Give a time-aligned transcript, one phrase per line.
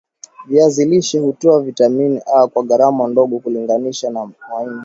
[0.47, 4.39] Viazi lishe hutoa Vitamini A kwa gharama ndogo kulinganisha maini